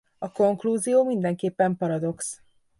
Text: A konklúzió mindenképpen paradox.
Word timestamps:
A 0.19 0.31
konklúzió 0.31 1.03
mindenképpen 1.05 1.77
paradox. 1.77 2.41